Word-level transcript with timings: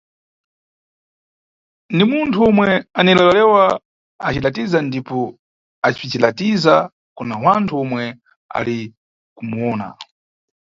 Ni 1.95 2.03
munthu 2.11 2.39
omwe 2.49 2.69
anilewa-lewa, 2.99 3.63
acilatiza 4.27 4.77
ndipo 4.83 5.17
acibzilatiza 5.87 6.75
kuna 7.17 7.35
wanthu 7.43 7.73
omwe 7.83 8.03
ali 8.57 8.77
kumuwona. 9.35 9.87